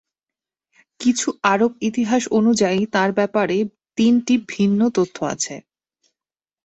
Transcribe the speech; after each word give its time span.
কিছু 0.99 1.27
আরব 1.51 1.71
ইতিহাস 1.89 2.23
অনুযায়ী 2.37 2.81
তাঁর 2.95 3.09
ব্যাপারে 3.13 3.57
তিনটি 3.97 4.33
ভিন্ন 4.49 4.79
তথ্য 4.97 5.17
আছে। 5.33 5.55